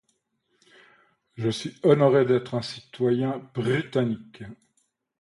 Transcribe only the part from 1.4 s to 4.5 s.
suis honoré d'être un citoyen britannique.